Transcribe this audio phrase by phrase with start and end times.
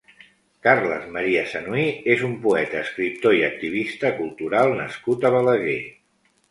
[0.67, 5.83] Carles Maria Sanuy és un poeta, escriptor i activista cultural nascut a Balaguer.